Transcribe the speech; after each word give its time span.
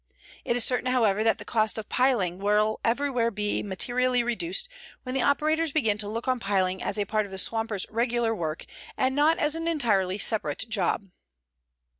It 0.43 0.55
is 0.55 0.63
certain, 0.65 0.89
however, 0.91 1.23
that 1.23 1.37
the 1.37 1.45
cost 1.45 1.77
of 1.77 1.87
piling 1.87 2.39
will 2.39 2.79
everywhere 2.83 3.29
be 3.29 3.61
materially 3.61 4.23
reduced 4.23 4.67
when 5.03 5.13
the 5.13 5.21
operators 5.21 5.71
begin 5.71 5.99
to 5.99 6.07
look 6.09 6.27
on 6.27 6.39
piling 6.39 6.81
as 6.81 6.99
part 7.07 7.25
of 7.25 7.31
the 7.31 7.37
swampers' 7.37 7.85
regular 7.87 8.33
work 8.33 8.65
and 8.97 9.13
not 9.15 9.37
as 9.37 9.53
an 9.53 9.67
entirely 9.67 10.17
separate 10.17 10.67
job. 10.67 11.11